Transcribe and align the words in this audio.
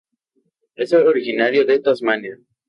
Es 0.73 0.93
originario 0.93 1.63
de 1.63 1.77
Tasmania. 1.77 2.39